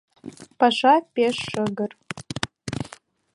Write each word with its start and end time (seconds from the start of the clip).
«Паша 0.59 0.93
пеш 1.13 1.35
шыгыр 1.51 1.91